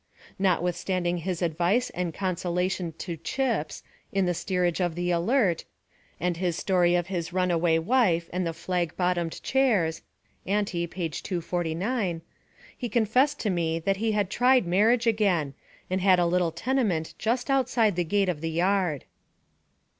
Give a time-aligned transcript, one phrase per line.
[0.39, 5.63] Notwithstanding his advice and consolation to "Chips," in the steerage of the Alert,
[6.19, 10.01] and his story of his runaway wife and the flag bottomed chairs
[10.47, 11.07] (ante, p.
[11.07, 12.23] 249),
[12.75, 15.53] he confessed to me that he had tried marriage again,
[15.87, 19.05] and had a little tenement just outside the gate of the yard.